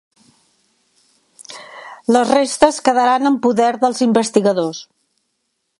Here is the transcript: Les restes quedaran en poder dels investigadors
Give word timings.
Les 2.17 2.33
restes 2.33 2.83
quedaran 2.89 3.31
en 3.33 3.39
poder 3.45 3.71
dels 3.85 4.05
investigadors 4.11 4.83